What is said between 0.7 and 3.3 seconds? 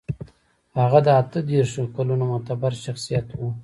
هغه د اتو دېرشو کلونو معتبر شخصيت